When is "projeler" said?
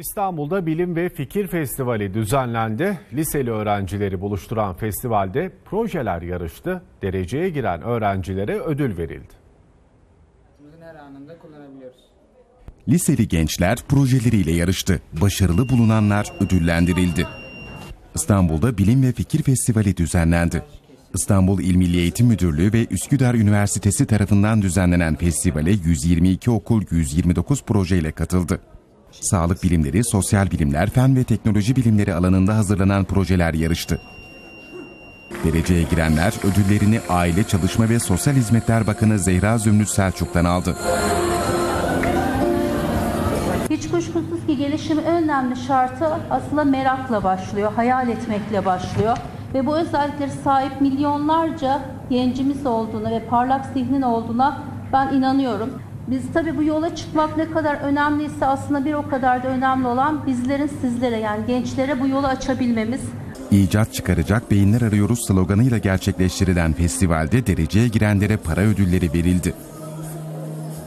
5.64-6.22, 33.04-33.54